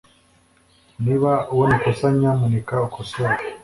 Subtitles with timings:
[1.03, 3.35] Niba ubona ikosa nyamuneka ukosore